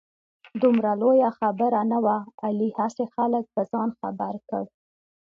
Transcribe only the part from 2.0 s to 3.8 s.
وه. علي هسې خلک په